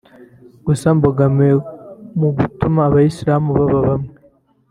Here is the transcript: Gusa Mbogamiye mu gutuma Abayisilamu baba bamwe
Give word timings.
Gusa 0.65 0.87
Mbogamiye 0.97 1.53
mu 2.19 2.29
gutuma 2.37 2.79
Abayisilamu 2.87 3.49
baba 3.57 3.79
bamwe 3.87 4.11